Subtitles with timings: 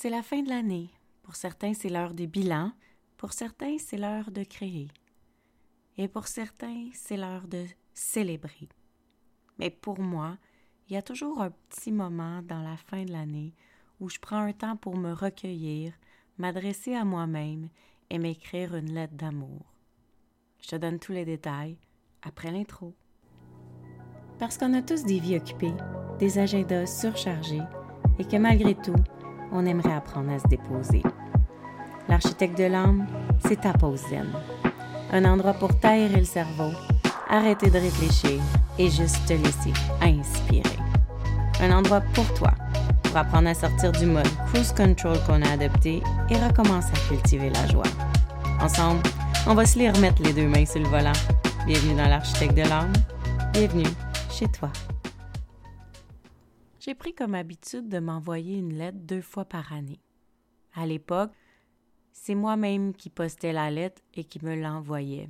[0.00, 0.90] C'est la fin de l'année.
[1.22, 2.70] Pour certains, c'est l'heure des bilans.
[3.16, 4.86] Pour certains, c'est l'heure de créer.
[5.96, 8.68] Et pour certains, c'est l'heure de célébrer.
[9.58, 10.38] Mais pour moi,
[10.88, 13.54] il y a toujours un petit moment dans la fin de l'année
[13.98, 15.92] où je prends un temps pour me recueillir,
[16.36, 17.68] m'adresser à moi-même
[18.08, 19.74] et m'écrire une lettre d'amour.
[20.62, 21.76] Je te donne tous les détails
[22.22, 22.94] après l'intro.
[24.38, 25.74] Parce qu'on a tous des vies occupées,
[26.20, 27.66] des agendas surchargés
[28.20, 28.94] et que malgré tout,
[29.52, 31.02] on aimerait apprendre à se déposer.
[32.08, 33.06] L'architecte de l'âme,
[33.46, 34.26] c'est ta pause zen.
[35.12, 36.70] Un endroit pour t'aérer le cerveau,
[37.28, 38.40] arrêter de réfléchir
[38.78, 40.62] et juste te laisser inspirer.
[41.60, 42.52] Un endroit pour toi,
[43.02, 47.50] pour apprendre à sortir du mode cruise control qu'on a adopté et recommencer à cultiver
[47.50, 47.82] la joie.
[48.60, 49.02] Ensemble,
[49.46, 51.12] on va se les remettre les deux mains sur le volant.
[51.66, 52.92] Bienvenue dans l'architecte de l'âme.
[53.52, 53.84] Bienvenue
[54.30, 54.70] chez toi.
[56.88, 60.00] J'ai pris comme habitude de m'envoyer une lettre deux fois par année.
[60.72, 61.32] À l'époque,
[62.12, 65.28] c'est moi-même qui postais la lettre et qui me l'envoyais.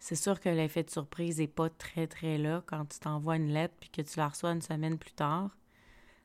[0.00, 3.52] C'est sûr que l'effet de surprise n'est pas très très là quand tu t'envoies une
[3.52, 5.56] lettre puis que tu la reçois une semaine plus tard.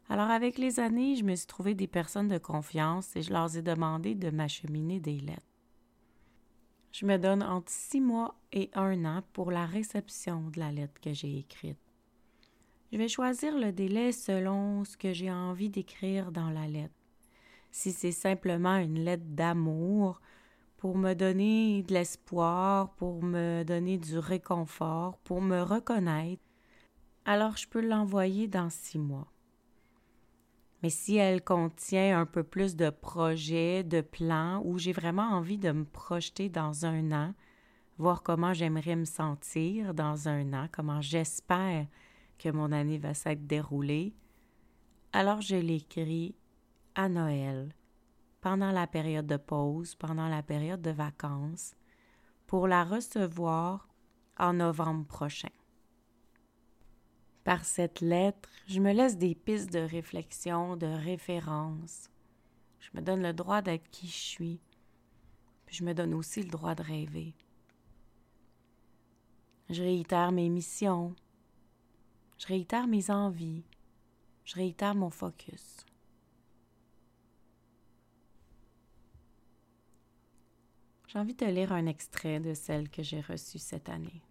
[0.09, 3.55] Alors avec les années, je me suis trouvé des personnes de confiance et je leur
[3.55, 5.43] ai demandé de m'acheminer des lettres.
[6.91, 10.99] Je me donne entre six mois et un an pour la réception de la lettre
[10.99, 11.77] que j'ai écrite.
[12.95, 16.95] Je vais choisir le délai selon ce que j'ai envie d'écrire dans la lettre.
[17.69, 20.21] Si c'est simplement une lettre d'amour
[20.77, 26.41] pour me donner de l'espoir, pour me donner du réconfort, pour me reconnaître,
[27.25, 29.27] alors je peux l'envoyer dans six mois.
[30.81, 35.57] Mais si elle contient un peu plus de projets, de plans, où j'ai vraiment envie
[35.57, 37.33] de me projeter dans un an,
[37.97, 41.87] voir comment j'aimerais me sentir dans un an, comment j'espère
[42.37, 44.13] que mon année va s'être déroulée,
[45.13, 46.35] alors je l'écris
[46.95, 47.73] à Noël,
[48.41, 51.75] pendant la période de pause, pendant la période de vacances,
[52.47, 53.87] pour la recevoir
[54.37, 55.49] en novembre prochain.
[57.43, 62.09] Par cette lettre, je me laisse des pistes de réflexion, de référence.
[62.79, 64.59] Je me donne le droit d'être qui je suis.
[65.67, 67.35] Je me donne aussi le droit de rêver.
[69.69, 71.15] Je réitère mes missions.
[72.37, 73.63] Je réitère mes envies.
[74.43, 75.85] Je réitère mon focus.
[81.07, 84.21] J'ai envie de lire un extrait de celle que j'ai reçue cette année.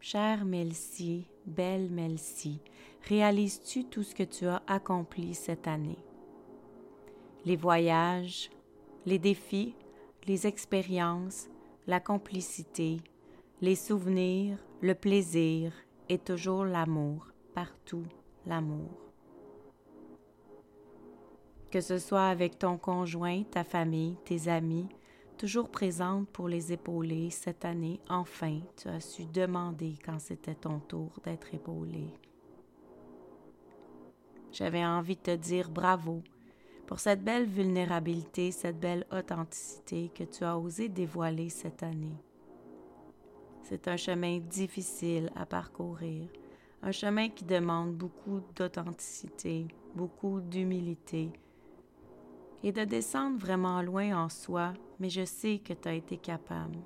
[0.00, 2.60] Chère Melcie, belle Melcie,
[3.02, 5.98] réalises-tu tout ce que tu as accompli cette année?
[7.44, 8.50] Les voyages,
[9.06, 9.76] les défis,
[10.26, 11.48] les expériences,
[11.86, 13.00] la complicité,
[13.62, 15.72] les souvenirs, le plaisir
[16.08, 18.02] et toujours l'amour, partout
[18.44, 18.90] l'amour.
[21.70, 24.88] Que ce soit avec ton conjoint, ta famille, tes amis,
[25.38, 30.80] toujours présente pour les épauler, cette année, enfin, tu as su demander quand c'était ton
[30.80, 32.08] tour d'être épaulé.
[34.50, 36.24] J'avais envie de te dire bravo
[36.88, 42.18] pour cette belle vulnérabilité, cette belle authenticité que tu as osé dévoiler cette année.
[43.62, 46.28] C'est un chemin difficile à parcourir,
[46.82, 51.30] un chemin qui demande beaucoup d'authenticité, beaucoup d'humilité,
[52.64, 56.78] et de descendre vraiment loin en soi, mais je sais que tu as été capable.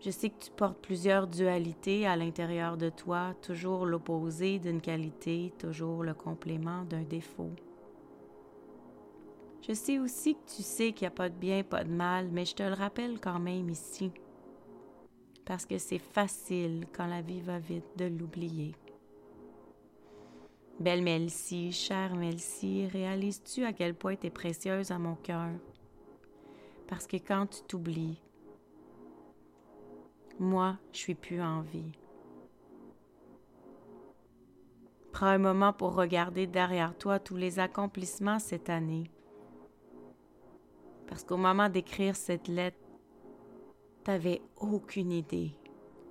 [0.00, 5.52] Je sais que tu portes plusieurs dualités à l'intérieur de toi, toujours l'opposé d'une qualité,
[5.58, 7.50] toujours le complément d'un défaut.
[9.66, 12.28] Je sais aussi que tu sais qu'il n'y a pas de bien, pas de mal,
[12.30, 14.12] mais je te le rappelle quand même ici,
[15.48, 18.74] parce que c'est facile quand la vie va vite de l'oublier.
[20.78, 25.48] Belle Melcie, chère Melcie, réalises-tu à quel point tu es précieuse à mon cœur?
[26.86, 28.20] Parce que quand tu t'oublies,
[30.38, 31.92] moi, je suis plus en vie.
[35.12, 39.10] Prends un moment pour regarder derrière toi tous les accomplissements cette année.
[41.06, 42.87] Parce qu'au moment d'écrire cette lettre,
[44.04, 45.52] tu n'avais aucune idée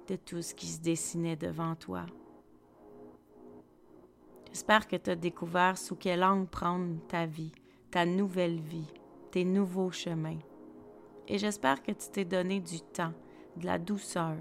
[0.07, 2.06] de tout ce qui se dessinait devant toi.
[4.50, 7.51] J'espère que tu as découvert sous quel angle prendre ta vie,
[7.92, 8.92] ta nouvelle vie,
[9.31, 10.39] tes nouveaux chemins.
[11.28, 13.13] Et j'espère que tu t'es donné du temps,
[13.57, 14.38] de la douceur.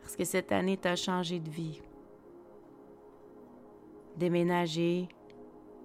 [0.00, 1.82] Parce que cette année t'a changé de vie.
[4.16, 5.08] Déménager,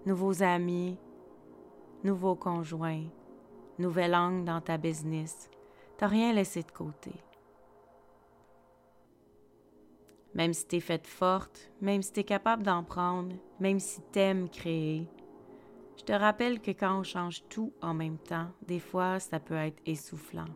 [0.06, 0.98] nouveaux amis,
[2.04, 3.04] nouveaux conjoints,
[3.82, 5.50] nouvel angle dans ta business.
[5.98, 7.12] T'as rien laissé de côté.
[10.34, 15.08] Même si t'es faite forte, même si t'es capable d'en prendre, même si t'aimes créer.
[15.98, 19.56] Je te rappelle que quand on change tout en même temps, des fois, ça peut
[19.56, 20.48] être essoufflant.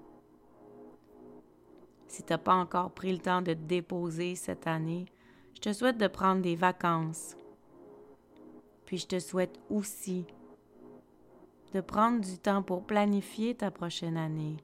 [2.08, 5.06] Si t'as pas encore pris le temps de te déposer cette année,
[5.54, 7.36] je te souhaite de prendre des vacances.
[8.86, 10.26] Puis je te souhaite aussi
[11.74, 14.58] de prendre du temps pour planifier ta prochaine année.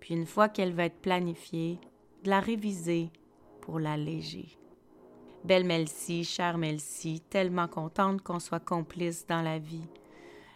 [0.00, 1.78] Puis une fois qu'elle va être planifiée,
[2.24, 3.10] de la réviser
[3.60, 4.58] pour l'alléger.
[5.44, 9.86] Belle Melcy, chère Melcy, tellement contente qu'on soit complice dans la vie.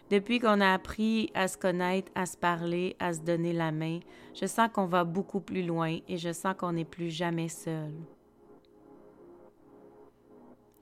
[0.09, 3.99] Depuis qu'on a appris à se connaître, à se parler, à se donner la main,
[4.33, 7.93] je sens qu'on va beaucoup plus loin et je sens qu'on n'est plus jamais seul.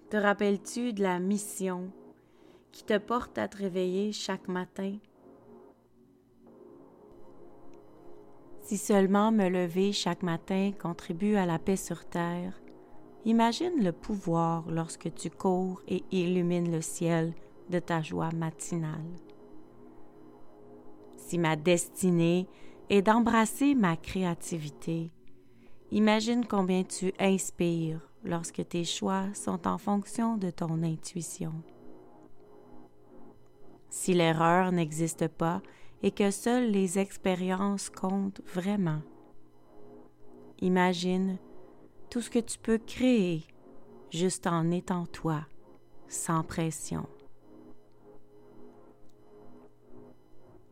[0.10, 1.92] Te rappelles-tu de la mission
[2.72, 4.98] qui te porte à te réveiller chaque matin?
[8.62, 12.60] Si seulement me lever chaque matin contribue à la paix sur terre,
[13.24, 17.34] imagine le pouvoir lorsque tu cours et illumines le ciel
[17.70, 19.16] de ta joie matinale.
[21.16, 22.48] Si ma destinée
[22.90, 25.12] est d'embrasser ma créativité,
[25.92, 31.54] imagine combien tu inspires lorsque tes choix sont en fonction de ton intuition.
[33.90, 35.62] Si l'erreur n'existe pas
[36.04, 39.02] et que seules les expériences comptent vraiment,
[40.60, 41.38] imagine
[42.10, 43.44] tout ce que tu peux créer
[44.12, 45.42] juste en étant toi,
[46.08, 47.08] sans pression.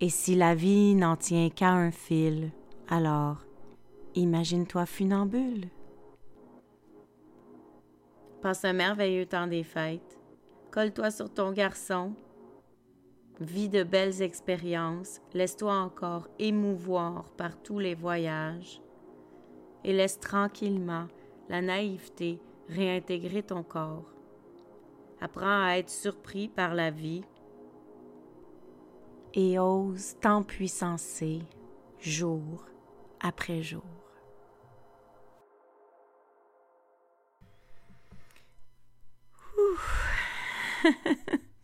[0.01, 2.51] Et si la vie n'en tient qu'à un fil,
[2.88, 3.38] alors
[4.13, 5.69] imagine-toi funambule.
[8.41, 10.19] Passe un merveilleux temps des fêtes.
[10.71, 12.13] Colle-toi sur ton garçon.
[13.39, 15.21] Vis de belles expériences.
[15.33, 18.81] Laisse-toi encore émouvoir par tous les voyages.
[19.83, 21.07] Et laisse tranquillement
[21.49, 22.39] la naïveté
[22.69, 24.11] réintégrer ton corps.
[25.21, 27.23] Apprends à être surpris par la vie
[29.33, 31.41] et ose t'empuissancer
[31.99, 32.65] jour
[33.19, 33.83] après jour.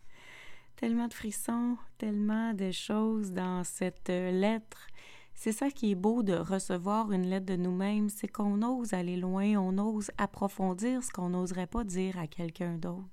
[0.82, 4.88] tellement de frissons, tellement de choses dans cette lettre.
[5.32, 9.16] C'est ça qui est beau de recevoir une lettre de nous-mêmes, c'est qu'on ose aller
[9.16, 13.06] loin, on ose approfondir ce qu'on n'oserait pas dire à quelqu'un d'autre.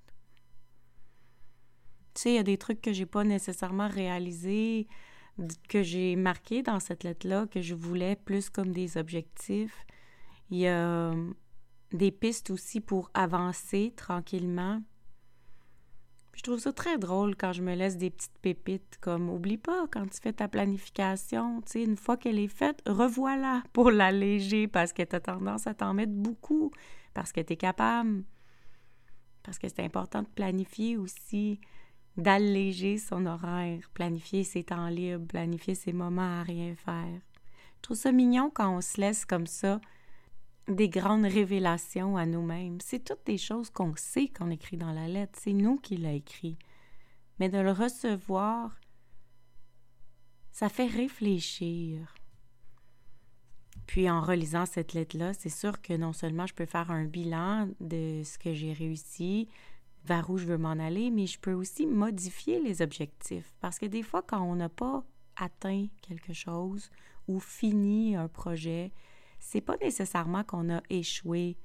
[2.15, 4.87] Tu sais, il y a des trucs que j'ai pas nécessairement réalisés,
[5.67, 9.85] que j'ai marqués dans cette lettre-là, que je voulais plus comme des objectifs.
[10.49, 11.35] Il y a hum,
[11.91, 14.81] des pistes aussi pour avancer tranquillement.
[16.39, 19.87] Je trouve ça très drôle quand je me laisse des petites pépites comme oublie pas
[19.91, 24.93] quand tu fais ta planification, tu une fois qu'elle est faite, revoilà pour l'alléger parce
[24.93, 26.71] que tu as tendance à t'en mettre beaucoup,
[27.13, 28.23] parce que tu es capable,
[29.43, 31.59] parce que c'est important de planifier aussi
[32.15, 37.19] d'alléger son horaire, planifier ses temps libres, planifier ses moments à rien faire.
[37.75, 39.81] Je trouve ça mignon quand on se laisse comme ça
[40.69, 42.79] des grandes révélations à nous-mêmes.
[42.81, 45.37] C'est toutes des choses qu'on sait qu'on écrit dans la lettre.
[45.41, 46.57] C'est nous qui l'a écrit.
[47.39, 48.79] Mais de le recevoir,
[50.51, 52.13] ça fait réfléchir.
[53.87, 57.69] Puis en relisant cette lettre-là, c'est sûr que non seulement je peux faire un bilan
[57.79, 59.47] de ce que j'ai réussi,
[60.05, 63.51] vers où je veux m'en aller, mais je peux aussi modifier les objectifs.
[63.59, 65.03] Parce que des fois, quand on n'a pas
[65.35, 66.91] atteint quelque chose
[67.27, 68.91] ou fini un projet,
[69.39, 71.57] c'est pas nécessairement qu'on a échoué,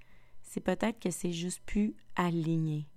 [0.42, 2.88] c'est peut-être que c'est juste plus aligné.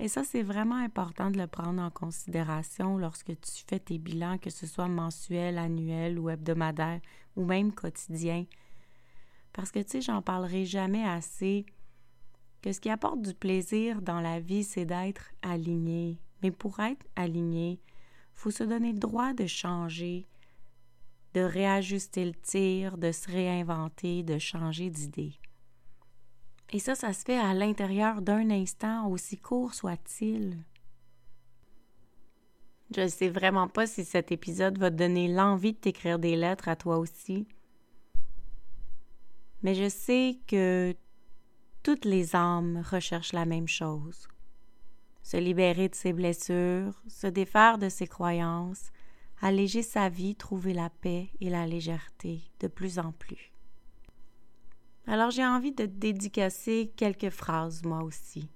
[0.00, 4.38] Et ça, c'est vraiment important de le prendre en considération lorsque tu fais tes bilans,
[4.38, 7.00] que ce soit mensuel, annuel ou hebdomadaire
[7.34, 8.46] ou même quotidien.
[9.52, 11.66] Parce que, tu sais, j'en parlerai jamais assez
[12.62, 16.20] que ce qui apporte du plaisir dans la vie, c'est d'être aligné.
[16.42, 17.80] Mais pour être aligné,
[18.34, 20.28] faut se donner le droit de changer,
[21.34, 25.34] de réajuster le tir, de se réinventer, de changer d'idée.
[26.70, 30.58] Et ça, ça se fait à l'intérieur d'un instant, aussi court soit-il.
[32.94, 36.36] Je ne sais vraiment pas si cet épisode va te donner l'envie de t'écrire des
[36.36, 37.46] lettres à toi aussi.
[39.62, 40.94] Mais je sais que
[41.82, 44.28] toutes les âmes recherchent la même chose.
[45.22, 48.90] Se libérer de ses blessures, se défaire de ses croyances,
[49.40, 53.52] alléger sa vie, trouver la paix et la légèreté de plus en plus.
[55.06, 58.50] Alors j'ai envie de te dédicacer quelques phrases moi aussi.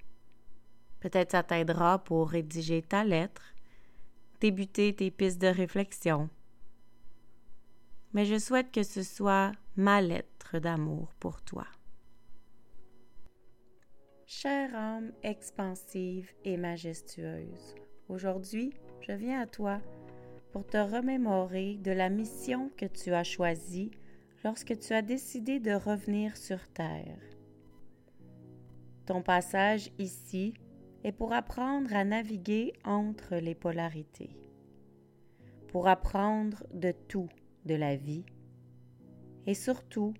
[1.00, 3.54] Peut-être ça t'aidera pour rédiger ta lettre,
[4.40, 6.28] débuter tes pistes de réflexion.
[8.12, 11.66] Mais je souhaite que ce soit ma lettre d'amour pour toi.
[14.32, 17.74] chère âme expansive et majestueuse.
[18.08, 18.72] Aujourd'hui,
[19.02, 19.80] je viens à toi
[20.52, 23.90] pour te remémorer de la mission que tu as choisie
[24.44, 27.18] lorsque tu as décidé de revenir sur Terre.
[29.06, 30.54] Ton passage ici
[31.04, 34.36] est pour apprendre à naviguer entre les polarités,
[35.68, 37.28] pour apprendre de tout
[37.64, 38.24] de la vie
[39.46, 40.14] et surtout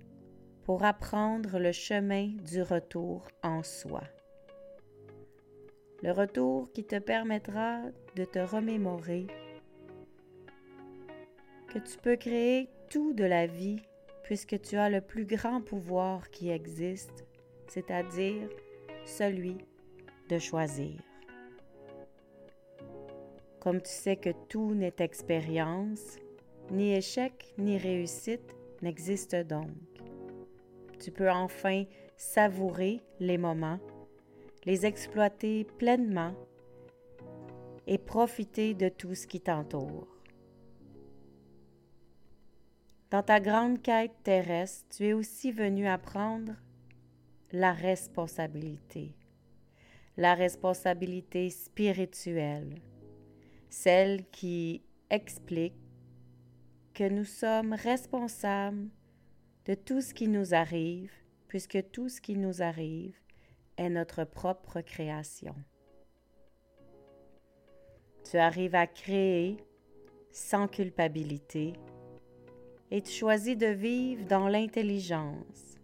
[0.64, 4.02] pour apprendre le chemin du retour en soi.
[6.02, 7.82] Le retour qui te permettra
[8.16, 9.26] de te remémorer
[11.72, 13.80] que tu peux créer tout de la vie
[14.24, 17.24] puisque tu as le plus grand pouvoir qui existe,
[17.66, 18.48] c'est-à-dire
[19.06, 19.56] celui
[20.28, 21.00] de choisir.
[23.58, 26.18] Comme tu sais que tout n'est expérience,
[26.70, 29.70] ni échec ni réussite n'existe donc.
[31.00, 31.84] Tu peux enfin
[32.16, 33.80] savourer les moments,
[34.66, 36.34] les exploiter pleinement
[37.86, 40.11] et profiter de tout ce qui t'entoure.
[43.12, 46.54] Dans ta grande quête terrestre, tu es aussi venu apprendre
[47.52, 49.14] la responsabilité,
[50.16, 52.80] la responsabilité spirituelle,
[53.68, 55.76] celle qui explique
[56.94, 58.88] que nous sommes responsables
[59.66, 61.12] de tout ce qui nous arrive,
[61.48, 63.14] puisque tout ce qui nous arrive
[63.76, 65.54] est notre propre création.
[68.24, 69.58] Tu arrives à créer
[70.30, 71.74] sans culpabilité
[72.92, 75.78] et tu choisis de vivre dans l'intelligence,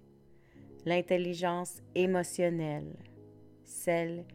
[0.85, 2.95] l'intelligence émotionnelle,
[3.65, 4.27] celle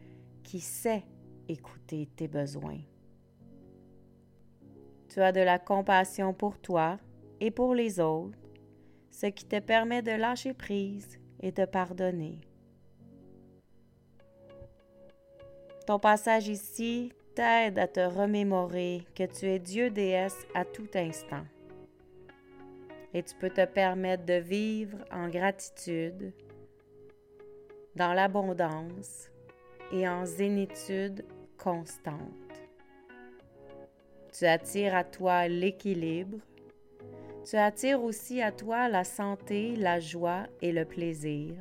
[0.42, 1.04] qui sait
[1.48, 2.80] écouter tes besoins.
[5.08, 6.98] Tu as de la compassion pour toi
[7.40, 8.36] et pour les autres,
[9.08, 12.40] ce qui te permet de lâcher prise et de pardonner.
[15.86, 21.44] Ton passage ici t'aide à te remémorer que tu es Dieu déesse à tout instant
[23.14, 26.32] et tu peux te permettre de vivre en gratitude,
[27.94, 29.30] dans l'abondance
[29.92, 31.24] et en zénitude
[31.56, 32.18] constante.
[34.36, 36.38] Tu attires à toi l'équilibre.
[37.48, 41.54] Tu attires aussi à toi la santé, la joie et le plaisir.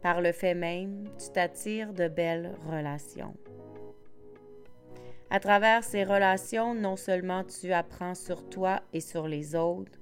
[0.00, 3.34] Par le fait même, tu t'attires de belles relations.
[5.32, 10.00] À travers ces relations, non seulement tu apprends sur toi et sur les autres,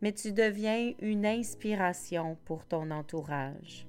[0.00, 3.88] mais tu deviens une inspiration pour ton entourage.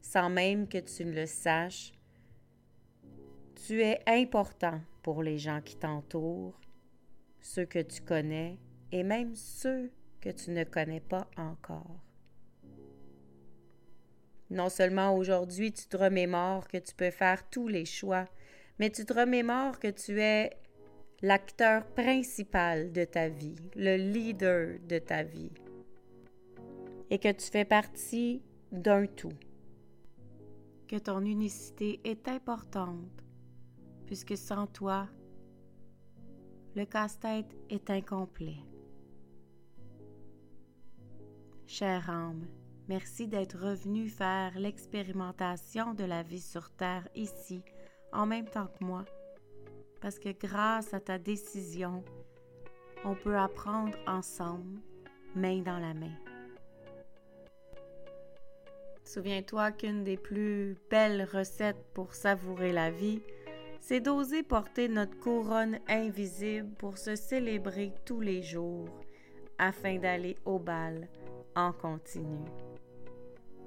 [0.00, 1.92] Sans même que tu ne le saches,
[3.66, 6.60] tu es important pour les gens qui t'entourent,
[7.40, 8.60] ceux que tu connais
[8.92, 9.90] et même ceux
[10.20, 12.00] que tu ne connais pas encore.
[14.50, 18.26] Non seulement aujourd'hui tu te remémores que tu peux faire tous les choix
[18.78, 20.50] mais tu te remémores que tu es
[21.22, 25.52] l'acteur principal de ta vie, le leader de ta vie,
[27.10, 28.42] et que tu fais partie
[28.72, 29.32] d'un tout,
[30.88, 33.24] que ton unicité est importante,
[34.06, 35.08] puisque sans toi,
[36.74, 38.58] le casse-tête est incomplet.
[41.66, 42.46] Chère âme,
[42.88, 47.62] merci d'être revenu faire l'expérimentation de la vie sur Terre ici
[48.12, 49.04] en même temps que moi,
[50.00, 52.04] parce que grâce à ta décision,
[53.04, 54.80] on peut apprendre ensemble,
[55.34, 56.14] main dans la main.
[59.04, 63.22] Souviens-toi qu'une des plus belles recettes pour savourer la vie,
[63.80, 68.88] c'est d'oser porter notre couronne invisible pour se célébrer tous les jours
[69.58, 71.08] afin d'aller au bal
[71.54, 72.44] en continu.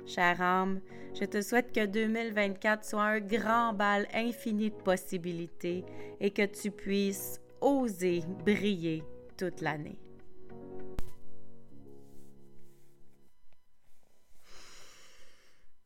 [0.10, 0.82] Chère âme,
[1.14, 5.86] je te souhaite que 2024 soit un grand bal infini de possibilités
[6.20, 9.04] et que tu puisses oser briller
[9.38, 10.00] toute l'année.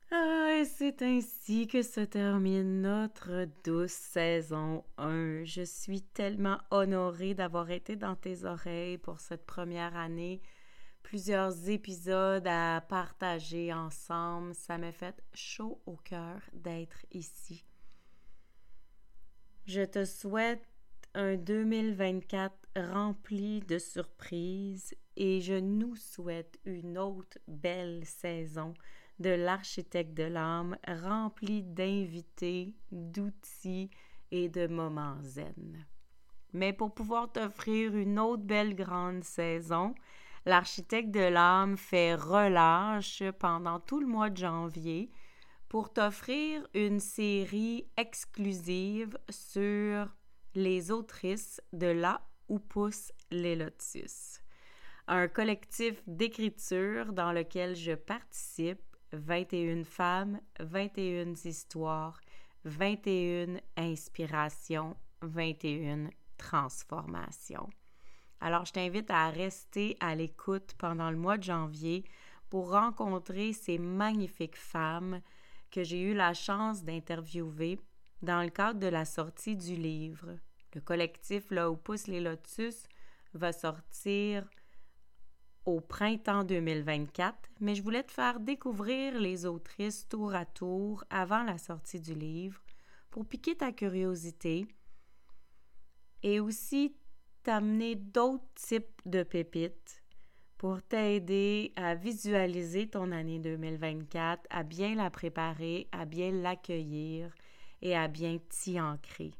[0.09, 5.43] Ah, et c'est ainsi que se termine notre douce saison 1.
[5.43, 10.39] Je suis tellement honorée d'avoir été dans tes oreilles pour cette première année
[11.13, 14.55] plusieurs épisodes à partager ensemble.
[14.55, 17.63] Ça m'a fait chaud au cœur d'être ici.
[19.67, 20.67] Je te souhaite
[21.13, 28.73] un 2024 rempli de surprises et je nous souhaite une autre belle saison
[29.19, 33.91] de l'architecte de l'âme remplie d'invités, d'outils
[34.31, 35.85] et de moments zen.
[36.53, 39.93] Mais pour pouvoir t'offrir une autre belle grande saison,
[40.45, 45.11] l'architecte de l'âme fait relâche pendant tout le mois de janvier
[45.69, 50.07] pour t'offrir une série exclusive sur
[50.55, 54.39] les autrices de là où poussent les lotus.
[55.07, 58.81] Un collectif d'écriture dans lequel je participe,
[59.11, 62.19] 21 femmes, 21 histoires,
[62.65, 67.69] 21 inspirations, 21 transformations.
[68.45, 72.03] Alors, je t'invite à rester à l'écoute pendant le mois de janvier
[72.49, 75.21] pour rencontrer ces magnifiques femmes
[75.71, 77.79] que j'ai eu la chance d'interviewer
[78.21, 80.35] dans le cadre de la sortie du livre.
[80.73, 82.89] Le collectif Là où poussent les lotus
[83.33, 84.45] va sortir
[85.63, 91.43] au printemps 2024, mais je voulais te faire découvrir les autrices tour à tour avant
[91.43, 92.61] la sortie du livre
[93.09, 94.67] pour piquer ta curiosité
[96.23, 96.93] et aussi
[97.43, 100.01] t'amener d'autres types de pépites
[100.57, 107.29] pour t'aider à visualiser ton année 2024, à bien la préparer, à bien l'accueillir
[107.81, 109.31] et à bien t'y ancrer.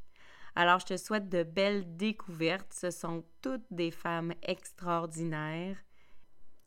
[0.56, 2.74] Alors, je te souhaite de belles découvertes.
[2.74, 5.78] Ce sont toutes des femmes extraordinaires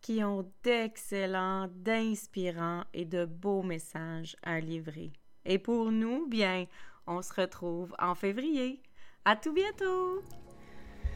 [0.01, 5.13] qui ont d'excellents, d'inspirants et de beaux messages à livrer.
[5.45, 6.67] Et pour nous, bien,
[7.07, 8.83] on se retrouve en février.
[9.25, 10.23] À tout bientôt!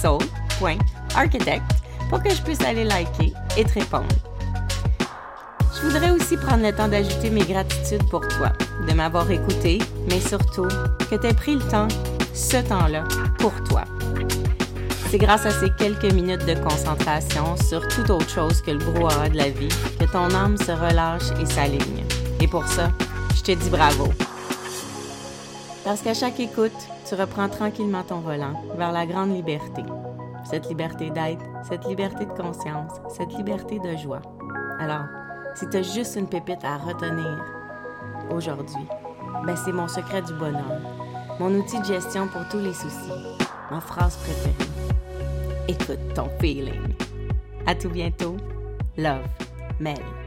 [0.00, 1.62] soul.architect
[2.08, 4.06] pour que je puisse aller liker et te répondre.
[5.74, 8.52] Je voudrais aussi prendre le temps d'ajouter mes gratitudes pour toi,
[8.88, 10.68] de m'avoir écouté, mais surtout
[11.10, 11.88] que tu aies pris le temps,
[12.32, 13.04] ce temps-là,
[13.38, 13.84] pour toi.
[15.10, 19.28] C'est grâce à ces quelques minutes de concentration sur toute autre chose que le brouhaha
[19.28, 22.04] de la vie que ton âme se relâche et s'aligne.
[22.40, 22.90] Et pour ça,
[23.36, 24.08] je te dis bravo.
[25.84, 26.72] Parce qu'à chaque écoute,
[27.04, 29.82] tu reprends tranquillement ton volant vers la grande liberté.
[30.44, 34.22] Cette liberté d'être, cette liberté de conscience, cette liberté de joie.
[34.78, 35.04] Alors,
[35.54, 37.44] si tu juste une pépite à retenir
[38.30, 38.86] aujourd'hui,
[39.46, 40.80] ben c'est mon secret du bonheur,
[41.38, 43.12] mon outil de gestion pour tous les soucis,
[43.70, 44.70] ma phrase préférée.
[45.68, 46.94] Écoute ton feeling.
[47.66, 48.36] À tout bientôt.
[48.96, 49.26] Love,
[49.80, 50.23] Mel.